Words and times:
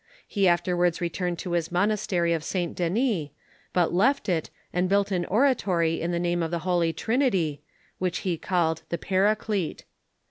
He 0.27 0.47
afterwards 0.47 0.99
returned 0.99 1.37
to 1.37 1.51
his 1.51 1.71
mon 1.71 1.89
astery 1.91 2.35
of 2.35 2.43
St. 2.43 2.75
Denis, 2.75 3.29
but 3.71 3.93
left 3.93 4.27
it, 4.29 4.49
and 4.73 4.89
built 4.89 5.11
an 5.11 5.25
oratory 5.25 6.01
in 6.01 6.09
the 6.09 6.17
name 6.17 6.41
of 6.41 6.49
the 6.49 6.65
Holy 6.67 6.91
Trinity, 6.91 7.61
which 7.99 8.21
he 8.25 8.35
called 8.35 8.81
the 8.89 8.97
Paraclete. 8.97 9.83